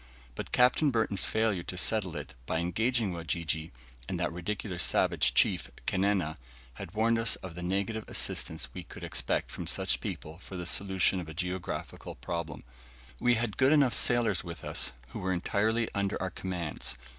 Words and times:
But 0.33 0.51
Capt. 0.51 0.81
Burton's 0.83 1.23
failure 1.25 1.61
to 1.61 1.77
settle 1.77 2.15
it, 2.15 2.33
by 2.47 2.57
engaging 2.57 3.11
Wajiji, 3.13 3.69
and 4.09 4.19
that 4.19 4.33
ridiculous 4.33 4.81
savage 4.81 5.35
chief 5.35 5.69
Kannena, 5.85 6.39
had 6.73 6.95
warned 6.95 7.19
us 7.19 7.35
of 7.43 7.53
the 7.53 7.61
negative 7.61 8.09
assistance 8.09 8.69
we 8.73 8.81
could 8.81 9.03
expect 9.03 9.51
from 9.51 9.67
such 9.67 10.01
people 10.01 10.39
for 10.39 10.57
the 10.57 10.65
solution 10.65 11.19
of 11.19 11.29
a 11.29 11.35
geographical 11.35 12.15
problem. 12.15 12.63
We 13.19 13.35
had 13.35 13.51
enough 13.61 13.93
good 13.93 13.95
sailors 13.95 14.43
with 14.43 14.63
us, 14.63 14.93
who 15.09 15.19
were 15.19 15.31
entirely 15.33 15.87
under 15.93 16.19
our 16.19 16.31
commands. 16.31 16.97